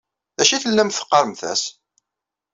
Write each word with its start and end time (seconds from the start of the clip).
D 0.37 0.39
acu 0.41 0.53
i 0.55 0.61
tellamt 0.63 0.95
teqqaṛemt-as? 0.97 1.63